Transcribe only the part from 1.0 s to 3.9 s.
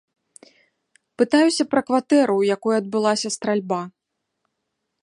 Пытаюся пра кватэру, у якой адбылася стральба.